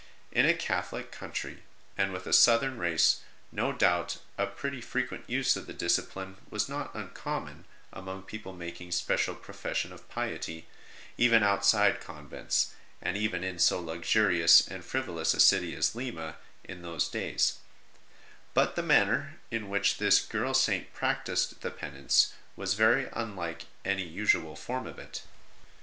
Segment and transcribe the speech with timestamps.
[0.31, 1.61] In a Catholic country,
[1.95, 3.19] and with a Southern race,
[3.51, 8.93] no doubt a pretty frequent use of the discipline was not uncommon among people making
[8.93, 10.65] special pro fession of piety,
[11.19, 16.81] even outside convents, and even in so luxurious and frivolous a city as Lima in
[16.81, 17.59] those days;
[18.55, 24.01] but the manner in which this girl Saint practised the penance was very unlike any
[24.07, 25.21] usual form of it.